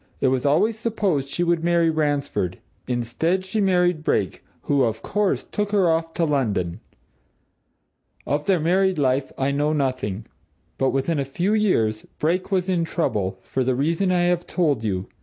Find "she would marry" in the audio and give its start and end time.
1.29-1.91